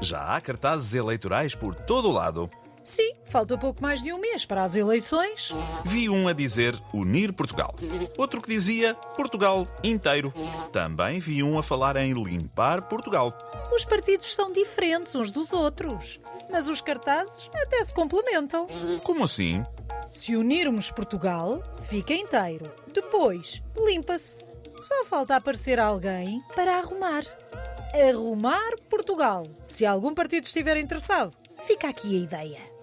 [0.00, 2.50] Já há cartazes eleitorais por todo o lado.
[2.84, 5.50] Sim, falta pouco mais de um mês para as eleições.
[5.86, 7.74] Vi um a dizer Unir Portugal.
[8.18, 10.32] Outro que dizia Portugal inteiro.
[10.70, 13.32] Também vi um a falar em limpar Portugal.
[13.74, 18.66] Os partidos são diferentes uns dos outros, mas os cartazes até se complementam.
[19.02, 19.64] Como assim?
[20.12, 22.70] Se unirmos Portugal, fica inteiro.
[22.92, 24.36] Depois, limpa-se.
[24.82, 27.24] Só falta aparecer alguém para arrumar.
[27.94, 29.46] Arrumar Portugal.
[29.68, 31.32] Se algum partido estiver interessado,
[31.62, 32.73] fica aqui a ideia.